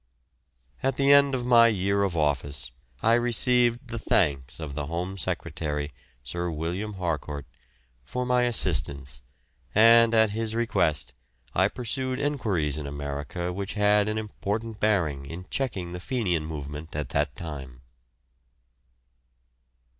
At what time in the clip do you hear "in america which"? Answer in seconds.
12.79-13.75